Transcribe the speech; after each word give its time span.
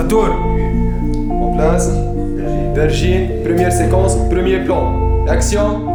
Ça 0.00 0.06
tourne. 0.06 0.32
En 1.30 1.52
place. 1.52 1.90
Virgin, 2.74 3.42
première 3.44 3.70
séquence, 3.70 4.16
premier 4.30 4.60
plan. 4.64 5.26
Action. 5.28 5.89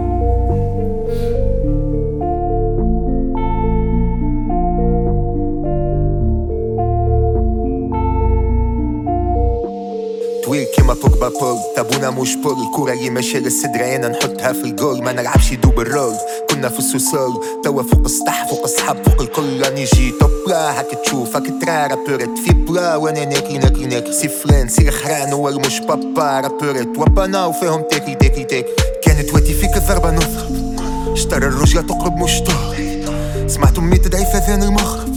بول 11.41 11.57
تابونا 11.75 12.09
مش 12.09 12.36
بول 12.36 12.63
الكورة 12.67 12.93
اللي 12.93 13.09
ماشية 13.09 13.39
للسدرينا 13.39 14.07
نحطها 14.07 14.54
في 14.54 14.63
الجول. 14.63 15.04
ما 15.04 15.11
نلعبش 15.11 15.54
دوب 15.54 15.79
الرول. 15.79 16.15
كنا 16.49 16.70
في 16.70 16.79
السوسول. 16.79 17.43
توا 17.63 17.84
فوق 17.84 18.02
السطح 18.05 18.49
فوق 18.49 18.63
الصحاب 18.63 19.09
فوق 19.09 19.21
الكل. 19.21 19.61
راني 19.63 19.84
جي 19.84 20.11
توب 20.20 20.29
لا 20.48 20.79
هاك 20.79 20.88
تشوف 21.03 21.35
هاك 21.35 21.45
ترى. 21.61 21.88
رابورت 21.88 22.39
في 22.45 22.53
بلا 22.53 22.95
وأنا 22.95 23.25
ناكل 23.25 23.59
ناكل 23.59 23.89
ناكل 23.89 24.13
سي 24.13 24.29
فلان 24.29 24.70
سي 24.70 24.88
الخران 24.88 25.34
هو 25.34 25.52
مش 25.52 25.79
بابا. 25.79 26.40
رابورت 26.40 26.98
وبانا 26.98 27.45
وفيهم 27.45 27.81
تاكل 27.81 28.15
تاكل 28.15 28.43
تاكل 28.43 28.70
كانت 29.04 29.34
واتي 29.34 29.54
فيك 29.54 29.77
الضربة 29.77 30.12
نضرب 30.12 31.12
اشترى 31.13 31.48
الرجلة 31.48 31.81
تقرب 31.81 32.17
مش 32.17 32.40
تهرب 32.41 33.05
سمعت 33.48 33.77
أمي 33.77 33.98
تدعي 33.98 34.26
في 34.26 34.38
أذان 34.38 34.63
المغرب. 34.63 35.15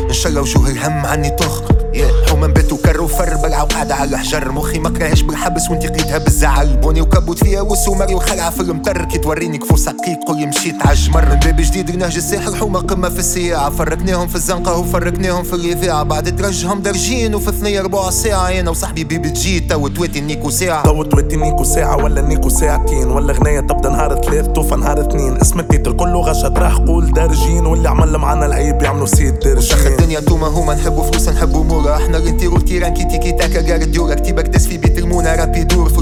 إن 0.00 0.12
شاء 0.12 0.28
الله 0.28 0.40
وجوه 0.40 0.68
الهم 0.70 1.06
عني 1.06 1.30
تخرب 1.30 1.79
yeah. 1.94 2.30
حومة 2.30 2.46
بيت 2.46 2.72
وكر 2.72 3.00
وفر 3.00 3.36
بلعة 3.36 3.62
وقاعدة 3.62 3.94
على 3.94 4.10
الحجر. 4.10 4.52
مخي 4.52 4.78
ما 4.78 4.90
كرهش 4.90 5.22
بالحبس 5.22 5.70
وانتي 5.70 5.88
قيتها 5.88 6.18
بالزعل. 6.18 6.76
بوني 6.76 7.00
وكبوت 7.00 7.44
فيها 7.44 7.60
وس 7.60 7.88
ومري 7.88 8.14
وخلعة 8.14 8.50
في 8.50 8.60
المطر. 8.60 9.04
كي 9.04 9.18
توريني 9.18 9.58
كفو 9.58 9.76
سقيت 9.76 10.18
قولي 10.28 10.46
مشيت 10.46 10.86
عالجمر. 10.86 11.24
من 11.24 11.38
باب 11.38 11.56
جديد 11.56 11.90
لنهج 11.90 12.16
الساحل 12.16 12.56
حومة 12.56 12.80
قمة 12.80 13.08
في 13.08 13.18
السياعة. 13.18 13.70
فرقناهم 13.70 14.28
في 14.28 14.34
الزنقة 14.34 14.78
وفرقناهم 14.78 15.42
في 15.42 15.52
الإذاعة 15.52 16.02
بعد 16.02 16.36
ترجهم 16.36 16.82
درجين 16.82 17.34
وفي 17.34 17.52
ثنية 17.52 17.80
ربع 17.80 18.10
ساعة. 18.10 18.48
أنا 18.48 18.70
وصاحبي 18.70 19.04
بيبي 19.04 19.30
تجي 19.30 19.60
تو 19.60 19.88
تويتي 19.88 20.20
نيكو 20.20 20.50
ساعة. 20.50 20.82
تو 20.82 21.02
تويتي 21.02 21.36
نيكو 21.36 21.64
ساعة 21.64 21.96
ولا 21.96 22.20
نيكو 22.20 22.48
ساعتين. 22.48 23.10
ولا 23.10 23.32
غنية 23.32 23.60
تبدأ 23.60 23.90
نهار 23.90 24.20
ثلاث 24.22 24.46
توفى 24.48 24.76
نهار 24.76 25.00
اثنين. 25.00 25.36
اسم 25.36 25.60
التيتر 25.60 25.92
كله 25.92 26.20
غشة 26.20 26.54
راح 26.56 26.76
قول 26.76 27.12
دارجين 27.12 27.66
واللي 27.66 27.88
عمل 27.88 28.16
معانا 28.16 28.46
العيب 28.46 28.82
يعملوا 28.82 29.06
سيد 29.06 29.58
شيخ 29.58 29.78
درجين 29.78 29.92
الدنيا 29.92 30.20
توما 30.20 30.46
هما 30.46 30.74
نحبوا 30.74 31.04
فلوس 31.04 31.28
نحبوا 31.28 31.64
إحنا 31.88 32.18
رنتيرو 32.18 32.56
التيران 32.56 32.94
كي 32.94 33.04
تيكي 33.04 33.32
تاكا 33.32 33.70
قار 33.70 33.84
ديورا 33.84 34.14
كتيبك 34.14 34.44
دس 34.48 34.66
في 34.66 34.78
بيت 34.78 34.98
المونة 34.98 35.34
رابي 35.34 35.64
دور 35.64 35.88
في 35.88 35.98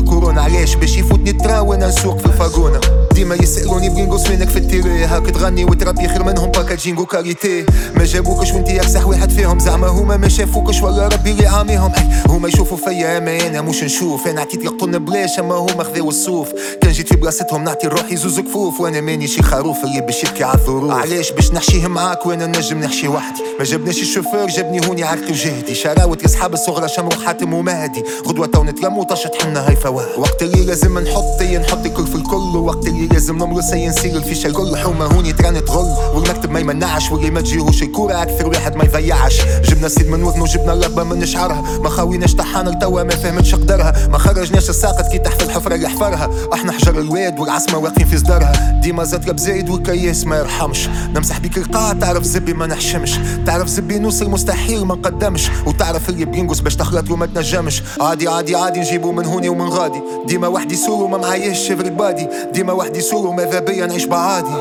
علاش 0.59 0.75
باش 0.75 0.97
يفوتني 0.97 1.31
الترا 1.31 1.61
وأنا 1.61 1.89
نسوق 1.89 2.19
في 2.19 2.27
الفاغونا 2.27 2.81
ديما 3.13 3.35
يسألوني 3.35 3.89
بلينغوس 3.89 4.31
وينك 4.31 4.49
في 4.49 4.57
التيري. 4.59 5.05
هاك 5.05 5.31
تغني 5.31 5.65
وتربي 5.65 6.09
خير 6.09 6.23
منهم 6.23 6.51
باكاجينغ 6.51 7.01
وكاريتي 7.03 7.67
ما 7.97 8.05
جابوكش 8.05 8.53
وانتي 8.53 8.81
اكسح 8.81 9.07
واحد 9.07 9.31
فيهم. 9.31 9.59
زعما 9.59 9.87
هما 9.89 10.17
ما 10.17 10.29
شافوكش 10.29 10.83
ولا 10.83 11.09
ربي 11.09 11.31
اللي 11.31 11.47
عاميهم 11.47 11.93
هما 12.29 12.49
يشوفوا 12.49 12.77
فيا 12.77 13.19
أما 13.19 13.47
أنا 13.47 13.61
مش 13.61 13.83
نشوف. 13.83 14.29
أنا 14.29 14.41
عطيت 14.41 14.65
يقطن 14.65 14.99
بلاش 14.99 15.39
أما 15.39 15.55
هما 15.55 15.85
خذاو 15.85 16.09
الصوف 16.09 16.49
كان 16.83 16.93
جيت 16.93 17.09
في 17.09 17.17
بلاصتهم 17.17 17.65
نعطي 17.65 17.87
روحي 17.87 18.17
زوز 18.17 18.41
كفوف 18.41 18.81
وأنا 18.81 19.01
ماني 19.01 19.27
شي 19.27 19.43
خروف 19.43 19.85
اللي 19.85 20.01
باش 20.01 20.25
يبكي 20.25 20.45
على 20.45 20.55
الظروف. 20.55 20.93
علاش 20.93 21.31
باش 21.31 21.53
نحشيه 21.53 21.87
معاك 21.87 22.27
وأنا 22.27 22.47
نجم 22.47 22.81
نحشي 22.81 23.09
وحدي؟ 23.09 23.43
ما 23.59 23.65
جابناش 23.65 24.03
الشوفور 24.03 24.47
جابني 24.47 24.87
هوني 24.87 25.05
عرقي 25.05 25.33
وجهدي 25.33 25.75
شراوت 25.75 26.25
اصحاب 26.25 26.55
الصغرى 26.55 26.89
شمرو 26.89 27.21
حاتم 27.27 27.55
ومهدي. 27.55 28.05
غدوة 28.27 28.47
تو 28.47 28.65
نتلمو 28.65 29.03
طشت 29.03 29.43
حنا 29.43 29.69
هاي 29.69 29.77
فواه 29.77 30.19
وقت 30.19 30.43
اللي 30.49 30.65
لازم 30.65 30.99
نحط 30.99 31.43
نحط 31.43 31.87
الكل 31.87 32.07
في 32.07 32.15
الكل. 32.15 32.57
وقت 32.57 32.87
اللي 32.87 33.07
لازم 33.07 33.37
نمرس 33.37 33.75
نسير 33.75 34.17
الفيشة 34.17 34.47
الكل. 34.47 34.77
حومة 34.77 35.05
هوني 35.05 35.33
تران 35.33 35.65
تغل 35.65 35.95
والمكتب 36.15 36.51
ما 36.51 36.61
يمنعش 36.61 37.11
واللي 37.11 37.31
ما 37.31 37.41
تجيهوش 37.41 37.83
الكورة 37.83 38.23
أكثر 38.23 38.49
واحد 38.49 38.77
ما 38.77 38.85
يضيعش. 38.85 39.41
جبنا 39.65 39.89
سيد 39.89 40.09
من 40.09 40.23
وذنه 40.23 40.45
جبنا 40.45 40.73
لبة 40.73 41.05
من 41.05 41.27
شعرها. 41.27 41.79
ما 41.79 41.89
خاويناش 41.89 42.35
طحانا 42.35 42.71
لتوا 42.71 43.03
ما 43.03 43.17
فهمتش 43.17 43.55
قدرها. 43.55 44.09
ما 44.09 44.19
خرجناش 44.19 44.71
الساقط 44.71 45.13
كي 45.13 45.19
تحت 45.19 45.43
الحفرة 45.43 45.75
اللي 45.75 45.89
حفرها. 45.89 46.31
أحنا 46.55 46.73
حجر 46.73 47.01
الواد 47.01 47.39
والعصمة 47.39 47.79
واقفين 47.79 48.07
في 48.07 48.19
صدرها. 48.19 48.81
ديما 48.83 49.05
زاد 49.05 49.29
لب 49.29 49.39
زايد 49.39 49.69
والكياس 49.69 50.25
ما 50.25 50.37
يرحمش. 50.39 50.89
نمسح 51.15 51.39
بيك 51.39 51.59
القاع 51.59 51.93
تعرف 51.93 52.23
زبي 52.23 52.55
ما 52.55 52.67
نحشمش. 52.67 53.19
تعرف 53.47 53.69
زبي 53.69 53.99
نوصل 53.99 54.31
مستحيل 54.31 54.85
ما 54.85 54.95
نقدمش. 54.95 55.51
وتعرف 55.67 56.09
اللي 56.09 56.25
بينقص 56.25 56.61
باش 56.61 56.77
تخلط 56.77 57.11
وما 57.11 57.27
تنجمش. 57.27 57.83
عادي 58.01 58.29
عادي 58.29 58.57
عادي 58.57 58.81
نجيبو 58.81 59.13
من 59.13 59.25
هوني 59.25 59.49
ومن 59.49 59.69
غادي. 59.69 60.03
ديما 60.27 60.38
وحدي 60.47 60.77
سولو 60.77 61.09
ما 61.09 61.19
معايش 61.19 61.73
everybody 61.73 62.29
ديما 62.53 62.73
وحدي 62.73 63.01
سولو 63.01 63.33
ماذا 63.33 63.61
بيا 63.61 63.87
نعيش 63.87 64.05
بعادي؟ 64.05 64.55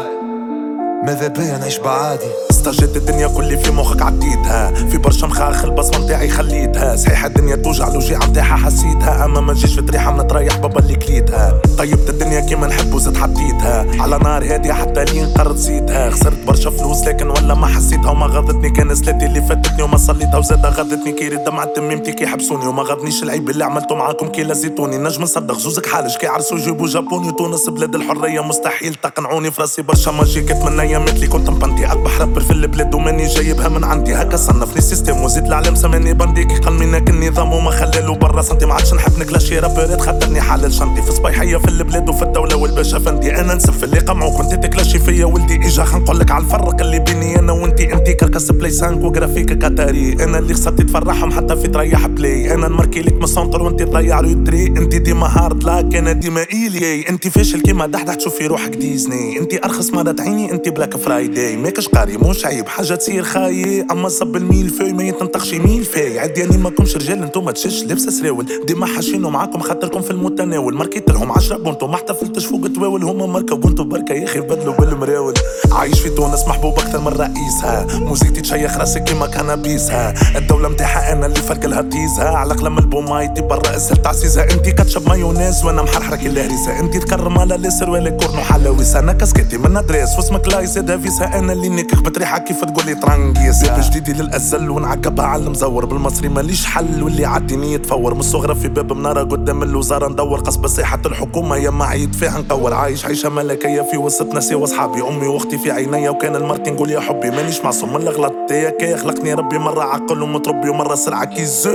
ماذا 1.04 1.28
بيا 1.28 1.58
نعيش 1.58 1.78
بعادي؟ 1.78 2.30
استجد 2.70 2.96
الدنيا 2.96 3.28
كل 3.28 3.58
في 3.58 3.72
مخك 3.72 4.02
عديتها. 4.02 4.72
في 4.72 4.98
برشا 4.98 5.26
مخاخ 5.26 5.66
البصمة 5.66 6.00
متاعي 6.06 6.30
خليتها. 6.30 6.96
صحيح 6.96 7.26
الدنيا 7.26 7.56
توجع 7.56 7.88
الوجيعة 7.88 8.26
متاعها 8.26 8.58
حسيتها. 8.58 9.26
أما 9.26 9.42
ما 9.42 9.54
تجيش 9.54 9.74
في 9.74 9.82
طريحة 9.82 10.12
من 10.12 10.28
تريح 10.28 10.58
بابا 10.58 10.80
اللي 10.80 10.96
كليتها. 10.96 11.62
طيبت 11.78 12.10
الدنيا 12.10 12.40
كيما 12.40 12.68
نحب 12.68 12.94
وزاد 12.94 13.18
حطيتها 13.18 13.86
على 14.02 14.18
نار 14.18 14.54
هادية 14.54 14.74
حتى 14.74 15.06
لين 15.06 15.26
قررت 15.26 15.58
زيدها 15.58 16.10
خسرت 16.10 16.46
برشا 16.48 16.70
فلوس 16.70 17.04
لكن 17.04 17.30
ولا 17.30 17.54
ما 17.54 17.68
حسيتها 17.68 18.12
وما 18.12 18.26
غضتني. 18.26 18.70
كان 18.70 18.96
سلاتي 18.96 19.26
اللي 19.26 19.42
فاتتني 19.42 19.84
وما 19.84 19.98
صليتها 19.98 20.38
وزاد 20.38 20.66
غضتني. 20.66 21.12
كي 21.12 21.28
ريت 21.28 21.42
دمعة 21.42 21.66
تميمتي 21.66 22.12
كي 22.12 22.28
حبسوني 22.28 22.68
وما 22.68 22.84
غضنيش 22.84 23.24
العيب 23.24 23.50
اللي 23.50 23.66
عملته 23.66 23.96
معاكم 23.96 24.28
كي 24.28 24.44
لزيتوني. 24.44 24.98
نجم 24.98 25.24
نصدق 25.24 25.58
زوزك 25.58 25.86
حالش 25.86 26.18
كي 26.18 26.28
عرسوا 26.28 26.58
جيبوا 26.58 26.88
جابوني. 26.88 27.32
تونس 27.32 27.70
بلاد 27.70 27.96
الحرية 27.96 28.42
مستحيل 28.42 28.96
تقنعوني. 28.96 29.52
في 29.52 29.62
راسي 29.62 29.82
برشا 29.82 30.12
ماجيكات 30.12 30.64
من 30.64 30.80
ايامات 30.80 31.26
كنت 31.26 31.50
مبنتي 31.50 31.88
اقبح 31.88 32.20
رابر 32.20 32.42
في 32.42 32.52
البلاد 32.64 32.96
وماني 32.96 33.28
جايبها 33.28 33.70
من 33.70 33.84
عندي. 33.84 34.16
هكا 34.16 34.38
صنفني 34.38 34.82
سيستم 34.82 35.24
وزيد 35.24 35.46
العالم 35.46 35.76
سماني 35.76 36.14
بندي. 36.14 36.44
كي 36.46 36.56
قلمينك 36.56 37.10
النظام 37.10 37.54
وما 37.54 37.72
خلالو 37.72 38.16
برا. 38.16 38.42
سنتي 38.42 38.66
ما 38.66 38.74
عادش 38.74 38.94
نحب 38.94 39.20
نكلاشي 39.20 39.60
رابرات 39.60 40.02
خاطرني 40.02 40.42
حلال 40.42 40.74
شنطي 40.74 41.02
في 41.02 41.12
صبيحية 41.12 41.58
في 41.58 41.68
البلاد 41.68 42.10
وفي 42.10 42.24
الدولة 42.24 42.56
والباشا 42.56 43.00
فندي. 43.00 43.40
أنا 43.40 43.56
نسف 43.56 43.84
اللي 43.84 44.00
قمعوك 44.00 44.40
وانت 44.40 44.66
تكلاشي 44.66 45.00
فيا 45.00 45.26
ولدي. 45.26 45.56
إجا 45.56 45.84
خنقولك 45.84 46.32
على 46.32 46.44
الفرق 46.44 46.82
اللي 46.82 47.00
بيني 47.00 47.40
أنا 47.40 47.52
وإنتي. 47.52 47.94
إنتي 47.94 48.14
كركس 48.14 48.52
بلاي 48.52 48.72
سانك 48.72 49.04
وجرافيك 49.04 49.54
كاتاري. 49.60 50.14
أنا 50.14 50.40
اللي 50.40 50.54
خسرتي 50.54 50.84
تفرحهم 50.84 51.32
حتى 51.32 51.56
في 51.56 51.68
تريح 51.68 52.08
بلاي. 52.08 52.54
أنا 52.54 52.68
نمركي 52.68 53.02
لك 53.02 53.14
من 53.14 53.24
السنتر 53.24 53.64
وإنتي 53.64 53.86
تضيع 53.86 54.20
له 54.20 54.30
يدري 54.30 54.68
إنتي 54.68 55.00
ديما 55.00 55.28
هارد 55.28 55.64
لاك 55.64 55.96
أنا 55.96 56.12
ديما 56.12 56.46
ايلي 56.54 57.10
إنتي 57.10 57.30
فاشل 57.30 57.62
كيما 57.62 57.88
دحدح 57.88 58.14
تشوفي 58.14 58.48
روحك 58.48 58.70
ديزني. 58.70 59.40
إنتي 59.40 59.66
أرخص 59.66 59.90
مرة 59.90 60.16
عيني 60.20 60.52
إنتي 60.52 60.70
بلاك 60.70 60.98
فرايداي 60.98 61.58
ماكش 61.58 61.88
قاري 61.88 62.18
مش 62.18 62.46
عيب 62.48 62.68
حاجة 62.68 62.96
تصير 62.96 63.24
خايي 63.24 63.86
أما 63.92 64.10
صب 64.10 64.36
الميل 64.36 64.70
في 64.70 64.94
ما 64.94 65.04
يتنطقش 65.04 65.54
ميل 65.54 65.84
في 65.84 66.20
عدي 66.20 66.44
اني 66.44 66.58
ماكمش 66.58 66.96
رجال 66.96 67.24
انتوما 67.24 67.52
تشش 67.52 67.84
لبسة 67.84 68.12
سراول. 68.12 68.46
ديما 68.68 68.86
حاشينو 68.86 69.30
معاكم 69.30 69.60
خاطركم 69.60 70.02
في 70.02 70.12
المتناول. 70.12 70.76
ماركيت 70.76 71.10
لهم 71.12 71.32
عشرة 71.32 71.58
بونتو 71.58 71.88
ما 71.88 71.96
احتفلتش 71.96 72.46
فوق 72.46 72.68
تواول 72.76 73.04
هما 73.04 73.26
ماركة 73.26 73.56
بونتو 73.56 73.84
بركة 73.84 74.14
يا 74.14 74.26
أخي 74.26 74.40
بدلوا 74.40 74.74
بالمراول. 74.74 75.34
عايش 75.72 76.00
في 76.00 76.10
تونس 76.10 76.48
محبوب 76.48 76.80
أكثر 76.80 77.00
من 77.00 77.08
رئيسها. 77.08 78.00
موزيكتي 78.00 78.42
تشيخ 78.42 78.78
راسي 78.78 79.00
كيما 79.00 79.28
كنابيسها. 79.28 80.14
الدولة 80.38 80.70
متاعها 80.70 81.14
أنا 81.14 81.26
اللي 81.26 81.40
فرق 81.40 81.66
لها 81.66 81.82
تيزها 81.82 82.30
على 82.30 82.54
قلم 82.54 82.78
البومايتي 82.78 83.42
برا 83.42 83.76
أسهل 83.76 83.98
تعسيزها 83.98 84.44
أنتي 84.44 84.72
كاتشب 84.72 85.10
مايونيز 85.10 85.66
وأنا 85.66 85.82
محرحرة 85.82 86.16
كي 86.16 86.28
الهريسة 86.28 86.80
أنتي 86.80 87.00
تكرم 87.00 87.40
على 87.40 87.58
ليسر 87.58 87.90
ولا 87.90 88.10
كورنو 88.10 88.42
حلاويسة. 88.42 89.00
أنا 89.00 89.14
كاسكيتي 89.14 89.58
من 89.58 89.78
أدريس 89.78 90.18
واسمك 90.18 90.48
لاي 90.48 90.68
زاد 90.68 90.92
هافيسها 90.92 91.40
أنا 91.40 91.54
اللي 91.54 91.70
نكخ 91.70 92.02
بتريحة 92.28 92.46
كيف 92.46 92.66
تقولي 92.66 92.96
ترانجيس 92.96 93.64
باب 93.64 93.82
جديدي 93.82 94.14
للازل 94.14 94.70
ونعقبها 94.70 95.26
على 95.26 95.44
المزور 95.44 95.86
بالمصري 95.86 96.30
ماليش 96.30 96.66
حل 96.66 97.04
واللي 97.04 97.26
عديني 97.26 97.74
يتفور 97.74 98.14
من 98.14 98.20
الصغرى 98.20 98.56
في 98.56 98.68
باب 98.68 98.94
منارة 98.94 99.24
قدام 99.24 99.64
الوزارة 99.64 100.08
ندور. 100.08 100.40
قصب 100.40 100.68
صيحة 100.68 101.02
الحكومة 101.06 101.58
يا 101.58 101.70
ما 101.70 101.86
عيد 101.86 102.16
فيها 102.16 102.40
نقور 102.40 102.74
عايش 102.74 103.06
عيشة 103.06 103.30
ملكية 103.30 103.82
في 103.82 103.98
وسط 103.98 104.34
ناسي 104.34 104.56
وأصحابي. 104.56 105.02
أمي 105.02 105.28
وأختي 105.28 105.58
في 105.58 105.72
عينيا 105.72 106.10
وكان 106.10 106.36
المرتي 106.36 106.72
نقول 106.72 106.92
يا 106.92 107.00
حبي 107.00 107.30
مانيش 107.32 107.62
معصوم. 107.62 107.94
من 107.94 108.02
الغلط 108.02 108.52
يا 108.52 108.70
كي 108.70 108.98
خلقني 108.98 109.34
ربي 109.34 109.58
مرة 109.58 109.84
عقل 109.84 110.22
ومتربي 110.22 110.70
ومرة 110.70 110.96
سرعة 110.96 111.26
كي 111.26 111.46
زو 111.46 111.72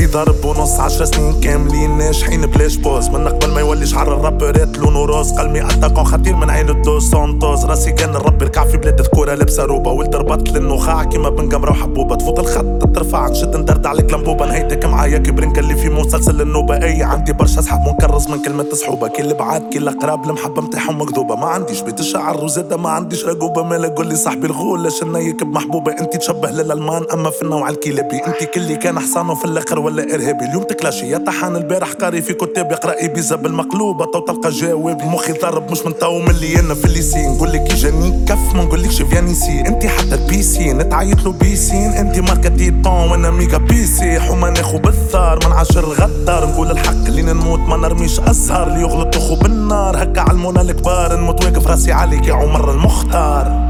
أي 0.00 0.06
ضرب 0.06 0.44
ونص 0.44 0.80
عشر 0.80 1.04
سنين 1.04 1.40
كاملين 1.40 1.98
ناجحين 1.98 2.46
بلاش 2.46 2.76
بوز. 2.76 3.08
من 3.08 3.28
قبل 3.28 3.50
ما 3.50 3.60
يوليش 3.60 3.94
عر 3.94 4.14
الرابرات 4.14 4.78
لونه 4.78 5.04
روز 5.04 5.32
قلبي 5.32 5.62
اتاكون 5.62 6.04
خطير 6.04 6.36
من 6.36 6.50
عين 6.50 6.68
الدو 6.68 7.00
سونتوز 7.00 7.64
راسي 7.64 7.92
كان 7.92 8.16
الرب 8.16 8.42
يركع 8.42 8.64
في 8.64 8.76
بلاد 8.76 9.00
ذكورة 9.00 9.34
لابسة 9.34 9.64
روبة 9.64 9.93
ولد 9.94 10.16
ربطت 10.16 10.48
للنخاع 10.48 11.04
كيما 11.04 11.30
بن 11.30 11.48
قمرة 11.48 11.70
وحبوبة. 11.70 12.16
تفوت 12.16 12.38
الخط 12.38 12.94
ترفع 12.94 13.28
نشد 13.28 13.56
ندرد 13.56 13.86
عليك 13.86 14.12
لمبوبة 14.12 14.46
نهايتك 14.46 14.84
معايا 14.84 15.18
برنكا 15.18 15.60
اللي 15.60 15.74
في 15.74 15.88
مسلسل 15.88 16.40
النوبة. 16.40 16.74
أي 16.74 17.02
عندي 17.02 17.32
برشا 17.32 17.60
صحاب 17.60 17.80
منكرز 17.88 18.28
من 18.28 18.42
كلمة 18.42 18.66
صحوبة. 18.72 19.08
كي 19.08 19.22
البعاد 19.22 19.62
كي 19.72 19.78
القراب 19.78 20.24
المحبة 20.24 20.62
متاعهم 20.62 21.00
مكذوبة. 21.02 21.36
ما 21.36 21.46
عنديش 21.46 21.80
بيت 21.80 22.00
الشعر 22.00 22.44
وزادة 22.44 22.76
ما 22.76 22.90
عنديش 22.90 23.24
رقوبة. 23.24 23.62
مالا 23.62 23.88
قول 23.88 24.06
لي 24.06 24.16
صاحبي 24.16 24.46
الغول 24.46 24.92
شنا 24.92 25.18
يكب 25.18 25.46
محبوبة. 25.46 25.92
أنت 25.92 26.16
تشبه 26.16 26.50
للألمان 26.50 27.04
أما 27.12 27.30
في 27.30 27.42
النوع 27.42 27.68
الكيلبي 27.68 28.16
أنت 28.26 28.44
كلي 28.44 28.76
كان 28.76 28.98
حصان 28.98 29.28
وفي 29.30 29.44
الأخر 29.44 29.78
ولا 29.78 30.02
إرهابي. 30.02 30.44
اليوم 30.44 30.62
تكلاشي 30.62 31.10
يا 31.10 31.18
طحان 31.18 31.56
البارح 31.56 31.92
قاري 31.92 32.22
في 32.22 32.34
كتاب 32.34 32.72
يقرأ 32.72 32.94
ابيزا 33.04 33.36
بالمقلوبة. 33.36 34.04
تو 34.04 34.18
تلقى 34.18 34.50
جواب 34.50 35.02
مخي 35.02 35.32
ضرب 35.32 35.70
مش 35.70 35.86
من 35.86 35.98
تو 35.98 36.18
ملي 36.18 36.60
أنا 36.60 36.74
في 36.74 36.84
الليسين 36.84 37.32
نقول 37.32 37.52
لك 37.52 37.72
يجاني 37.72 38.24
كف 38.28 38.54
ما 38.54 38.64
نقولكش 38.64 39.02
فياني 39.02 39.34
سي 39.34 39.60
أنت 39.60 39.83
حتى 39.88 40.14
البيسين 40.14 40.88
تعيط 40.88 41.22
له 41.24 41.32
بيسين 41.32 41.90
انت 41.92 42.18
ماركة 42.18 42.48
تيتون 42.48 43.10
وأنا 43.10 43.30
ميجا 43.30 43.58
بيسين 43.58 43.84
يسيح 43.84 44.30
وما 44.30 44.50
ناخو 44.50 44.78
بالثار 44.78 45.38
ما 45.42 45.48
نعشر 45.48 45.84
غدار 45.84 46.46
نقول 46.46 46.70
الحق 46.70 47.04
اللي 47.06 47.22
نموت 47.22 47.58
ما 47.58 47.76
نرميش 47.76 48.20
ازهر 48.20 48.68
اللي 48.68 48.80
يغلط 48.80 49.14
تخو 49.14 49.36
بالنار. 49.36 50.02
هكا 50.02 50.20
علمونا 50.20 50.60
الكبار. 50.60 51.16
نموت 51.16 51.44
واقف 51.44 51.66
راسي 51.66 51.92
عليك 51.92 52.26
يا 52.26 52.34
عمر 52.34 52.70
المختار. 52.70 53.68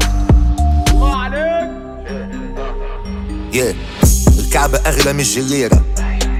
yeah. 3.53 3.75
الكعبة 4.39 4.77
أغلى 4.77 5.13
من 5.13 5.19
الجليرة 5.19 5.81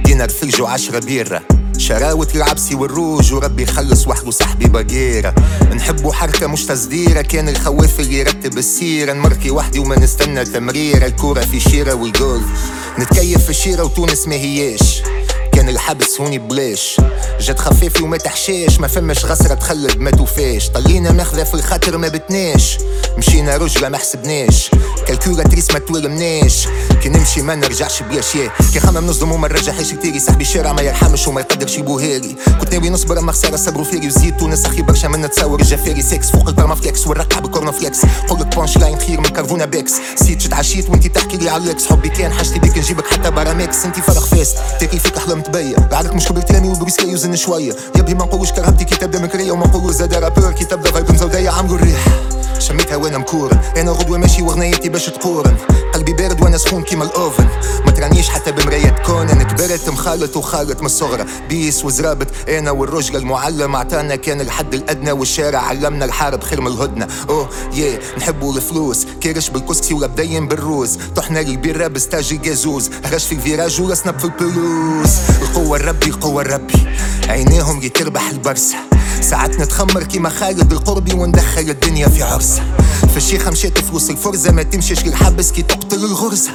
دينار 0.06 0.30
ثلج 0.30 0.62
وعشرة 0.62 1.06
بيرة. 1.06 1.55
شراوة 1.78 2.28
العبسي 2.36 2.76
والروج 2.76 3.34
وربي 3.34 3.64
يخلص 3.64 4.08
وحده 4.08 4.32
صاحبي 4.32 4.66
بقيرة. 4.66 5.36
نحبو 5.76 6.12
حركة 6.12 6.48
مش 6.48 6.66
تصديرة 6.66 7.22
كان 7.22 7.50
الخواف 7.50 8.00
اللي 8.00 8.20
يرتب 8.20 8.58
السيرة. 8.58 9.14
نمركي 9.14 9.52
وحدي 9.52 9.80
وما 9.80 10.00
نستنى 10.00 10.46
تمريرة 10.46 11.06
الكورة 11.06 11.40
في 11.42 11.60
شيرة 11.60 11.94
والجول. 11.94 12.42
نتكيف 13.00 13.46
في 13.46 13.54
شيرة 13.54 13.84
وتونس 13.84 14.28
ما 14.28 14.36
هياش 14.36 15.02
كان 15.54 15.70
الحبس 15.70 16.22
هوني 16.22 16.40
بلاش. 16.40 17.02
جات 17.40 17.60
خفافي 17.60 18.04
وما 18.04 18.18
تحشاش 18.18 18.80
ما 18.80 18.88
فماش 18.88 19.26
غسرة 19.26 19.54
تخلد 19.54 19.98
ما 19.98 20.12
توفاش 20.12 20.70
طلينا 20.70 21.12
ماخذة 21.12 21.44
في 21.44 21.54
الخاطر 21.54 21.98
ما 21.98 22.08
بتناش 22.08 22.78
مشينا 23.18 23.58
رجلة 23.58 23.90
ما 23.90 23.98
حسبناش. 23.98 24.72
كالكولاتريس 25.08 25.72
ما 25.72 25.80
تولمناش 25.80 26.68
كي 27.04 27.10
نمشي 27.10 27.42
ما 27.42 27.56
نرجعش 27.56 28.04
بلاشياء 28.04 28.52
كي 28.74 28.80
خمم 28.80 29.08
نصدم 29.08 29.32
وما 29.32 29.48
نرجعش 29.48 29.94
كتيري. 29.94 30.20
صاحبي 30.20 30.44
الشارع 30.44 30.74
ما 30.74 30.82
يرحمش 30.82 31.28
وما 31.28 31.42
يقدرش 31.42 31.78
يبوهالي 31.78 32.36
كنت 32.60 32.74
ناوي 32.74 32.90
نصبر 32.90 33.20
أما 33.20 33.32
خسارة 33.32 33.56
صبروا 33.56 33.86
فيري. 33.86 34.08
وزيد 34.08 34.38
تونس 34.38 34.66
أخي 34.66 34.82
برشا 34.82 35.08
من 35.08 35.22
نتصور 35.22 35.60
الجفاري 35.60 36.02
سكس 36.02 36.32
فوق 36.32 36.48
البرما 36.48 36.76
فليكس. 36.76 37.08
والرقع 37.08 37.40
بكورنا 37.40 37.72
فليكس. 37.72 38.00
قولك 38.28 38.56
بونش 38.56 38.78
لاين 38.78 39.00
خير 39.00 39.22
من 39.22 39.30
كرفونا 39.30 39.66
بيكس 39.66 39.94
سيت 40.16 40.42
شت 40.42 40.54
عشيت 40.54 40.90
وانتي 40.90 41.10
تحكي 41.10 41.38
لي 41.38 41.50
على 41.50 41.64
الاكس 41.64 41.86
حبي 41.86 42.10
كان 42.10 42.34
حاجتي 42.34 42.60
بيك 42.60 42.78
نجيبك 42.78 43.08
حتى 43.08 43.32
براميكس 43.32 43.86
انتي 43.86 44.02
فرق 44.02 44.26
فاست. 44.26 44.58
تاكل 44.80 45.00
فيك 45.00 45.18
احلام 45.18 45.42
تبين 45.42 45.76
بعدك 45.92 46.14
مش 46.14 46.28
قبل 46.28 46.42
كلامي 46.42 46.70
وبريسكي 46.70 47.08
يوزن 47.08 47.36
شوية. 47.36 47.76
يبي 47.96 48.14
ما 48.14 48.26
نقولوش 48.26 48.52
كرهبتي 48.52 48.86
كي 48.86 48.96
تبدأ 48.96 49.20
مكرية 49.20 49.52
وما 49.52 49.68
نقولوش 49.68 49.96
زاد 49.96 50.14
رابور. 50.14 50.52
كي 50.52 50.66
تبدأ 50.66 50.92
فايب 50.92 51.12
مزودية 51.12 51.50
عمرو 51.50 51.76
الريح. 51.76 52.06
شميتها 52.60 52.96
وأنا 53.06 53.18
مكورن. 53.18 53.60
أنا 53.78 53.92
غدوة 53.92 54.18
ماشي 54.18 54.42
وغنيتي 54.42 54.90
باش 54.90 55.06
تقورن. 55.06 55.58
قلبي 55.94 56.14
بارد 56.14 56.42
وأنا 56.42 56.58
سخون 56.58 56.84
كيما 56.84 57.04
الاوفن. 57.04 57.48
ما 57.86 57.92
ترانيش 57.92 58.30
حتى 58.30 58.52
بمراية 58.52 58.96
كونن 59.06 59.44
كبرت 59.44 59.90
مخالط 59.90 60.38
وخالط 60.38 60.80
من 60.80 60.86
الصغرى. 60.86 61.26
بيس 61.50 61.86
وزرابت 61.86 62.50
أنا 62.50 62.72
والرجل 62.72 63.16
المعلم. 63.16 63.76
عطانا 63.76 64.16
كان 64.16 64.42
الحد 64.42 64.74
الادنى 64.74 65.12
والشارع 65.12 65.60
علمنا 65.60 66.06
الحارب 66.06 66.44
خير 66.44 66.62
من 66.62 66.68
الهدنة. 66.68 67.08
اوه 67.30 67.50
ياه 67.74 68.00
نحبوا 68.18 68.56
الفلوس. 68.56 69.06
كرش 69.24 69.50
بالكسكسي 69.50 69.94
ولا 69.94 70.08
بدين 70.08 70.48
بالروز. 70.48 70.98
طحنا 71.16 71.40
البيرة 71.40 71.88
بستاج 71.88 72.34
الجازوز 72.34 72.90
هرش 73.06 73.26
في 73.26 73.36
الفيراج 73.36 73.82
ورسنا 73.82 74.18
في 74.18 74.26
البلوز. 74.26 75.12
القوة 75.42 75.78
الربي 75.78 76.06
القوة 76.06 76.42
الربي. 76.42 76.88
عينيهم 77.30 77.80
جي 77.80 77.90
تربح 77.90 78.30
البرسة. 78.30 78.95
ساعات 79.26 79.60
نتخمر 79.60 80.04
كيما 80.04 80.30
خالد 80.30 80.72
القربي 80.72 81.14
وندخل 81.14 81.62
الدنيا 81.70 82.08
في 82.10 82.24
عرسة 82.24 82.64
في 83.16 83.22
الشيخة 83.22 83.52
مشيت 83.52 83.78
فلوس 83.78 84.10
الفرزة 84.10 84.52
ما 84.52 84.64
تمشيش 84.64 85.06
للحبس 85.06 85.52
كي 85.52 85.62
تقتل 85.62 86.06
الغرزة 86.06 86.52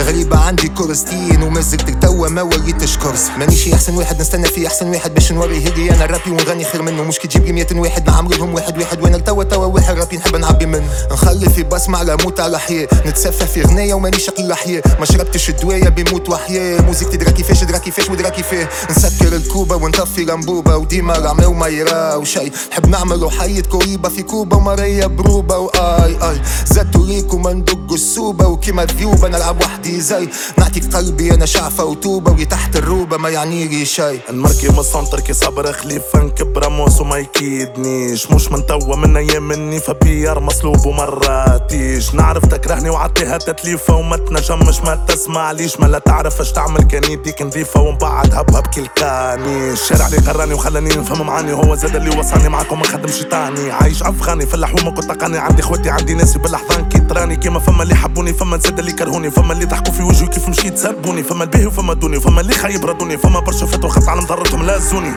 غريبة 0.00 0.38
عندي 0.38 0.68
كورستين 0.68 1.42
وما 1.42 1.60
زلت 1.60 1.90
توا 1.90 2.28
ما 2.28 2.42
وريتش 2.42 2.98
كرسي 2.98 3.30
مانيش 3.38 3.68
أحسن 3.68 3.94
واحد 3.96 4.20
نستنى 4.20 4.48
فيه 4.48 4.66
أحسن 4.66 4.88
واحد 4.88 5.14
باش 5.14 5.32
نوري 5.32 5.68
هدي 5.68 5.90
أنا 5.90 6.06
رابي 6.06 6.30
ونغني 6.30 6.64
خير 6.64 6.82
منه 6.82 7.04
مش 7.04 7.18
كي 7.18 7.28
تجيب 7.28 7.44
لي 7.44 7.52
100 7.52 7.66
واحد 7.74 8.10
نعمل 8.10 8.38
لهم 8.38 8.54
واحد 8.54 8.78
واحد. 8.78 9.02
وأنا 9.02 9.18
توا 9.18 9.44
توا 9.44 9.66
واحد 9.66 9.98
رابي 9.98 10.16
نحب 10.16 10.36
نعبي 10.36 10.66
منه. 10.66 10.88
نخلي 11.12 11.50
في 11.50 11.62
بصمة 11.62 11.98
على 11.98 12.16
موت 12.24 12.40
على 12.40 12.58
حياة. 12.58 12.88
نتسفى 13.06 13.46
في 13.46 13.62
غنية 13.62 13.94
ومانيش 13.94 14.26
شكل 14.26 14.54
حياة. 14.54 14.82
ما 15.00 15.04
شربتش 15.04 15.48
الدواية 15.48 15.88
بموت 15.88 16.28
وحياة. 16.28 16.80
موزيكتي 16.80 17.16
درا 17.16 17.30
كيفاش 17.30 17.64
درا 17.64 17.78
كيفاش 17.78 18.10
ودرا 18.10 18.28
كيفاه. 18.28 18.68
نسكر 18.90 19.36
الكوبا 19.36 19.74
ونطفي 19.74 20.24
لمبوبة. 20.24 20.76
وديما 20.76 21.18
رعمة 21.18 21.46
وما 21.46 21.66
يراو 21.66 22.24
شي. 22.24 22.50
نحب 22.70 22.86
نعملو 22.86 23.30
حية 23.30 23.62
كوريبا 23.62 24.08
في 24.08 24.22
كوبا 24.22 24.56
وماريا 24.56 25.06
بروبا 25.06 25.56
واي 25.56 25.99
اي 26.04 26.40
زادتو 26.66 27.04
ليك 27.04 27.34
وما 27.34 27.52
ندق 27.52 27.92
السوبة 27.92 28.46
وكيما 28.46 28.82
الذيوبة 28.82 29.28
نلعب 29.28 29.62
وحدي 29.62 30.00
زي 30.00 30.28
نعطيك 30.58 30.96
قلبي 30.96 31.34
أنا 31.34 31.46
شعفة 31.46 31.84
وتوبة 31.84 32.32
وي 32.32 32.44
تحت 32.44 32.76
الروبة 32.76 33.16
ما 33.16 33.28
يعنيلي 33.28 33.84
شي. 33.84 34.18
نمركي 34.30 34.68
من 34.68 34.78
السنتر 34.78 35.20
كي 35.20 35.32
صبر 35.32 35.72
خليفة 35.72 36.18
نكب 36.18 36.58
راموس 36.58 37.00
وما 37.00 37.16
يكيدنيش. 37.16 38.30
مش 38.30 38.52
من 38.52 38.66
توا 38.66 38.96
من 38.96 39.16
أيام 39.16 39.48
مني 39.48 39.80
فبيار 39.80 40.40
مصلوب 40.40 40.86
ومراتيش 40.86 42.14
نعرف 42.14 42.46
تكرهني 42.46 42.90
وعطيها 42.90 43.38
تتليفة 43.38 43.94
وما 43.94 44.16
تنجمش 44.16 44.80
ما 44.80 44.94
تسمعليش. 45.08 45.80
ما 45.80 45.86
لا 45.86 45.98
تعرف 45.98 46.40
اش 46.40 46.52
تعمل 46.52 46.82
كان 46.82 47.04
يديك 47.12 47.42
نظيفة 47.42 47.80
ومن 47.80 47.98
بعد 47.98 48.34
هبها 48.34 48.60
بكل 48.60 48.86
كاني 48.86 49.72
الشارع 49.72 50.06
اللي 50.06 50.18
قراني 50.18 50.54
وخلاني 50.54 50.88
نفهم 50.88 51.26
معاني 51.26 51.52
هو 51.52 51.74
زاد 51.74 51.96
اللي 51.96 52.18
وصلني 52.18 52.48
معاكم 52.48 52.78
ما 52.78 52.84
خدمش 52.84 53.18
تاني. 53.18 53.70
عايش 53.70 54.02
أفغاني 54.02 54.46
في 54.46 54.54
اللحوم 54.54 54.94
كنت 54.94 55.10
عندي 55.24 55.62
عندي 55.90 56.14
ناسي 56.14 56.38
بالأحضان 56.38 56.88
كي 56.88 56.98
تراني. 56.98 57.36
كيما 57.36 57.58
فما 57.58 57.82
اللي 57.82 57.94
حبوني 57.94 58.32
فما 58.32 58.56
زاد 58.56 58.78
اللي 58.78 58.92
كرهوني. 58.92 59.30
فما 59.30 59.52
اللي 59.52 59.64
ضحكوا 59.64 59.92
في 59.92 60.02
وجهي 60.02 60.26
كيف 60.26 60.48
مشيت 60.48 60.78
سبوني 60.78 61.22
فما 61.22 61.44
الباهي 61.44 61.66
وفما 61.66 61.94
دوني. 61.94 62.16
وفما 62.16 62.40
اللي 62.40 62.52
خايب 62.52 62.86
ردوني 62.86 63.18
فما 63.18 63.40
برشا 63.40 63.66
فاتوا 63.66 63.88
خط 63.88 64.08
على 64.08 64.20
مضرتهم 64.20 64.62
لازوني 64.62 65.12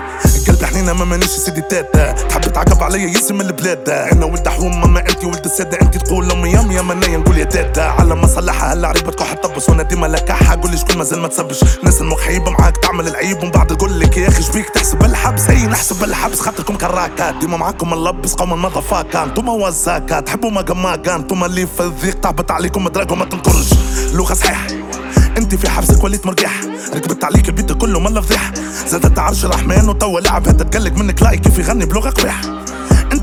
قلبي 0.47 0.65
حنينة 0.65 0.93
ما 0.93 1.05
مانيش 1.05 1.29
سيدي 1.29 1.61
تاتا. 1.61 2.11
تحب 2.11 2.41
تعقب 2.41 2.83
عليا 2.83 3.07
يسم 3.07 3.41
البلاد. 3.41 3.89
أنا 3.89 4.25
ولد 4.25 4.47
حوم 4.47 4.81
ماما 4.81 4.99
انت 4.99 5.23
ولد 5.23 5.45
الساده 5.45 5.81
انت 5.81 5.97
تقول 5.97 6.31
أمي 6.31 6.49
يام 6.49 6.71
يا 6.71 6.81
منايا 6.81 7.17
نقول 7.17 7.37
يا 7.37 7.43
تاتا. 7.43 7.81
على 7.81 8.15
ما 8.15 8.27
صلحها 8.27 8.73
هلا 8.73 8.87
عريبة 8.87 9.11
تكون 9.11 9.25
حتطبس 9.25 9.69
وأنا 9.69 9.83
ديما 9.83 10.07
لكحها 10.07 10.55
قول 10.55 10.71
لي 10.71 10.77
شكون 10.77 10.97
مازال 10.97 11.19
ما 11.19 11.27
تسبش 11.27 11.63
ناس 11.83 12.01
المخيبة 12.01 12.51
معاك 12.51 12.77
تعمل 12.77 13.07
العيب. 13.07 13.43
ومن 13.43 13.51
بعد 13.51 13.67
تقول 13.67 13.99
لك 13.99 14.17
يا 14.17 14.27
أخي 14.27 14.43
شبيك 14.43 14.69
تحسب 14.69 15.05
الحبس 15.05 15.49
هي 15.49 15.65
نحسب 15.65 16.03
الحبس 16.03 16.39
خاطركم 16.39 16.75
كراكات. 16.75 17.35
ديما 17.35 17.57
معاكم 17.57 17.93
نلبس 17.93 18.33
قوم 18.33 18.53
المضافاكا 18.53 19.23
انتوما 19.23 19.51
وزاكا 19.51 20.19
تحبوا 20.19 20.51
ما 20.71 20.91
قماكا 20.91 21.15
انتوما 21.15 21.45
اللي 21.45 21.67
في 21.67 21.83
الضيق 21.83 22.19
تعبت 22.19 22.51
عليكم 22.51 22.87
دراكم 22.87 23.19
ما 23.19 23.25
تنكرش 23.25 23.69
لغة 24.13 24.33
صحيح 24.33 24.67
انت 25.37 25.55
في 25.55 25.69
حبسك 25.69 26.03
وليت 26.03 26.25
مرجح 26.25 26.61
ركبت 26.95 27.23
عليك 27.23 27.49
البيت 27.49 27.71
كله 27.71 27.99
ملا 27.99 28.21
فضيح. 28.21 28.51
زادت 28.87 29.19
عرش 29.19 29.45
الرحمن 29.45 29.89
وتوا 29.89 30.19
لاعب 30.19 30.47
هذا 30.47 30.63
تقلق 30.63 30.93
منك 30.93 31.21
لايك 31.23 31.41
كيف 31.41 31.59
يغني 31.59 31.85
بلغة 31.85 32.09
قبيح 32.09 32.41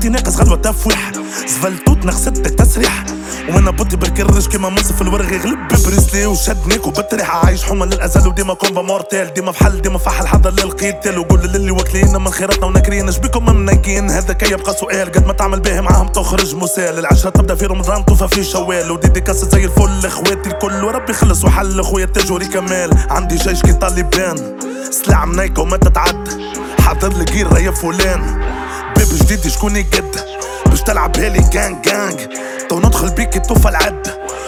انت 0.05 0.09
ناقص 0.09 0.37
غلوة 0.37 0.55
تفويح. 0.55 1.11
زفلتوت 1.47 2.05
نغستك 2.05 2.49
تسريح. 2.49 3.05
وأنا 3.49 3.71
بطي 3.71 3.95
بالكرش 3.95 4.47
كيما 4.47 4.69
منصف 4.69 5.01
الورغ 5.01 5.33
يغلب 5.33 5.59
ببريسلي 5.67 6.25
وشدنيك 6.25 6.87
وبالتريحة 6.87 7.45
عايش 7.45 7.63
حمى 7.63 7.85
للأزل 7.85 8.27
وديما 8.27 8.53
كومبا 8.53 8.81
مورتيل. 8.81 9.33
ديما 9.33 9.51
في 9.51 9.63
حل 9.63 9.81
ديما 9.81 9.97
فحل 9.97 10.27
حضر 10.27 10.51
للقيتل 10.51 11.17
وقول 11.17 11.39
للي 11.39 11.71
واكلين 11.71 12.21
من 12.21 12.31
خيراتنا 12.31 12.65
وناكرين. 12.65 13.07
اش 13.07 13.17
بيكم 13.17 13.55
مناكين 13.55 14.09
هذا 14.09 14.33
كي 14.33 14.53
يبقى 14.53 14.73
سؤال. 14.73 15.11
قد 15.11 15.27
ما 15.27 15.33
تعمل 15.33 15.59
به 15.59 15.81
معاهم 15.81 16.07
تخرج 16.07 16.55
مسال 16.55 16.99
العشرة 16.99 17.29
تبدأ 17.29 17.55
في 17.55 17.65
رمضان 17.65 18.05
توفى 18.05 18.27
في 18.27 18.43
شوال. 18.43 18.91
وديدي 18.91 19.21
كاسة 19.21 19.49
زي 19.49 19.65
الفل 19.65 20.05
إخواتي 20.05 20.49
الكل. 20.49 20.83
وربي 20.83 21.13
خلص 21.13 21.45
وحل 21.45 21.79
أخويا 21.79 22.05
التجوري 22.05 22.45
كمال. 22.45 23.05
عندي 23.09 23.35
جيش 23.35 23.61
كي 23.61 23.73
طالبان 23.73 24.57
سلاح 24.91 25.25
منيكة 25.25 25.61
وما 25.61 25.77
تتعد. 25.77 26.29
حاضر 26.79 27.13
لي 27.13 27.63
يا 27.63 27.71
فلان. 27.71 28.50
باب 29.11 29.19
جديد 29.19 29.47
شكون 29.47 29.75
يقد 29.75 30.15
باش 30.65 30.81
تلعب 30.81 31.17
هالي 31.17 31.49
جانج 31.53 31.81
جانج. 31.85 32.19
تو 32.69 32.79
ندخل 32.79 33.09
بيك 33.09 33.45
توفى 33.45 33.69
العد. 33.69 34.07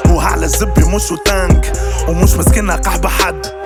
وهعلى 0.10 0.46
الزبي 0.46 0.84
مش 0.84 1.12
وتانك 1.12 1.74
ومش 2.08 2.34
مسكينها 2.34 2.76
قحبة 2.76 3.10
حد. 3.10 3.63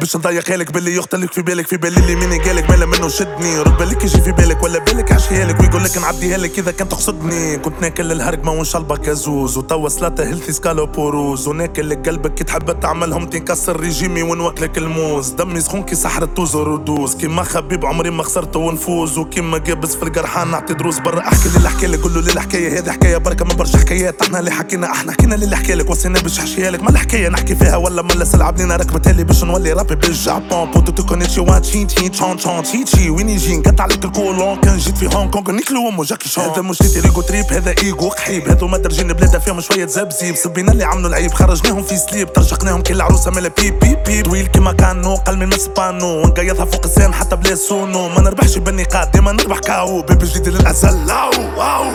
باش 0.00 0.16
نضيق 0.16 0.50
لك 0.56 0.72
باللي 0.72 0.94
يختلك 0.94 1.32
في 1.32 1.42
بالك 1.42 1.66
في 1.66 1.76
بالي 1.76 2.00
اللي 2.00 2.16
مين 2.16 2.42
قالك. 2.42 2.70
مالا 2.70 2.86
منه 2.86 3.08
شدني. 3.08 3.58
رد 3.58 3.76
بالك 3.76 4.04
يجي 4.04 4.20
في 4.20 4.32
بالك 4.32 4.62
ولا 4.62 4.78
بالك 4.78 5.12
عشيها 5.12 5.44
لك 5.44 5.60
ويقول 5.60 5.84
لك 5.84 5.98
نعديها 5.98 6.38
لك 6.38 6.58
إذا 6.58 6.70
كان 6.70 6.88
تقصدني. 6.88 7.58
كنت 7.58 7.74
ناكل 7.80 8.12
الهرقمة 8.12 8.52
ونشلبك 8.52 9.00
كازوز 9.00 9.58
وتوا 9.58 9.88
سلاطة 9.88 10.24
هيلثي 10.24 10.52
سكالو 10.52 10.86
بوروز 10.86 11.48
وناكل 11.48 11.90
لك 11.90 12.08
قلبك 12.08 12.34
كي 12.34 12.44
تحب 12.44 12.80
تعملهم 12.80 13.26
تنكسر 13.26 13.80
ريجيمي 13.80 14.22
ونوكلك 14.22 14.78
الموز. 14.78 15.30
دمي 15.30 15.60
سخون 15.60 15.82
كي 15.82 15.94
سحر 15.94 16.22
التوز 16.22 16.56
ودوز. 16.56 17.14
كيما 17.14 17.42
خبيب 17.42 17.86
عمري 17.86 18.10
ما 18.10 18.22
خسرته 18.22 18.58
ونفوز. 18.58 19.18
وكيما 19.18 19.58
جابس 19.58 19.96
في 19.96 20.02
القرحان 20.02 20.50
نعطي 20.50 20.74
دروس 20.74 20.98
برا. 20.98 21.20
احكي 21.20 21.48
للي 21.58 21.68
حكي 21.70 21.86
لك 21.86 22.00
قول 22.00 22.14
له 22.14 22.32
الحكاية 22.32 22.78
هذه 22.78 22.90
حكاية 22.90 23.16
بركة 23.16 23.44
ما 23.44 23.54
برشا 23.54 23.78
حكايات. 23.78 24.22
إحنا 24.22 24.38
اللي 24.38 24.50
حكينا 24.50 24.92
إحنا 24.92 25.12
حكينا 25.12 25.34
للي 25.34 25.56
حكي 25.56 25.74
لك. 25.74 25.90
وصينا 25.90 26.20
باش 26.20 26.58
ما 26.60 26.90
الحكاية 26.90 27.28
نحكي 27.28 27.54
فيها 27.54 27.76
ولا 27.76 28.02
ملا 28.02 28.24
سلعب 28.24 28.58
لينا 28.58 28.76
ركبتها 28.76 29.12
لي 29.12 29.24
باش 29.24 29.44
نولي 29.44 29.72
رابي 29.72 29.89
بالجابون 29.94 30.70
بوتو 30.70 30.92
تو 30.92 31.06
كونيتشي 31.06 31.40
وان 31.40 31.62
تشي 31.62 31.84
تشي 31.84 32.08
تشون 32.08 32.36
تشون 32.36 32.62
تشي 32.62 32.84
تشي 32.84 33.10
وين 33.10 33.28
يجي 33.28 33.56
نقطع 33.56 33.84
عليك 33.84 34.04
الكولون 34.04 34.60
كان 34.60 34.78
جيت 34.78 34.98
في 34.98 35.16
هونغ 35.16 35.30
كونغ 35.30 35.50
نيكلو 35.50 35.88
امو 35.88 36.04
جاكي 36.04 36.28
شون 36.28 36.44
هذا 36.44 36.62
مش 36.62 36.78
تيتي 36.78 37.00
ريكو 37.00 37.20
تريب 37.20 37.44
هذا 37.52 37.70
ايجو 37.70 38.08
قحيب 38.08 38.48
هذو 38.48 38.66
ما 38.66 38.78
درجين 38.78 39.12
بلادها 39.12 39.38
فيهم 39.38 39.60
شوية 39.60 39.86
زبزيب 39.86 40.34
سبينا 40.36 40.72
اللي 40.72 40.84
عملوا 40.84 41.08
العيب 41.08 41.32
خرجناهم 41.32 41.82
في 41.82 41.96
سليب 41.96 42.32
ترشقناهم 42.32 42.82
كل 42.82 43.00
عروسه 43.00 43.30
مالا 43.30 43.50
بيب 43.58 43.78
بيب 43.78 44.02
بيب 44.06 44.24
طويل 44.24 44.46
كيما 44.46 44.72
كانو 44.72 45.14
قل 45.14 45.36
من 45.36 45.46
مسبانو 45.46 46.22
ونقيضها 46.22 46.64
فوق 46.64 46.84
السين 46.84 47.14
حتى 47.14 47.36
بلا 47.36 47.54
سونو 47.54 48.08
ما 48.08 48.20
نربحش 48.20 48.58
بالنقاط 48.58 49.12
ديما 49.12 49.32
نربح 49.32 49.58
كاو 49.58 50.02
بيبي 50.02 50.26
جديد 50.26 50.48
للازل 50.48 51.06
لاو 51.06 51.30
واو 51.58 51.92